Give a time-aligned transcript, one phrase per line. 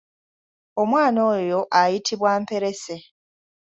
[0.81, 2.95] Omwana oyo ayitibwa Mperese.